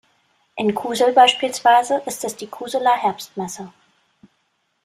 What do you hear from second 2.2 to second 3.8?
es die Kuseler Herbstmesse.